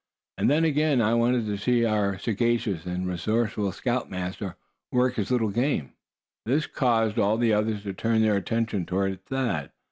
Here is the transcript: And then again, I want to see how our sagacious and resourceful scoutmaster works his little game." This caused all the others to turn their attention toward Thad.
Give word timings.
And 0.39 0.49
then 0.49 0.65
again, 0.65 0.99
I 0.99 1.13
want 1.13 1.45
to 1.45 1.57
see 1.59 1.83
how 1.83 1.93
our 1.93 2.17
sagacious 2.17 2.87
and 2.87 3.07
resourceful 3.07 3.71
scoutmaster 3.71 4.55
works 4.91 5.17
his 5.17 5.29
little 5.29 5.51
game." 5.51 5.93
This 6.43 6.65
caused 6.65 7.19
all 7.19 7.37
the 7.37 7.53
others 7.53 7.83
to 7.83 7.93
turn 7.93 8.23
their 8.23 8.37
attention 8.37 8.87
toward 8.87 9.23
Thad. 9.27 9.69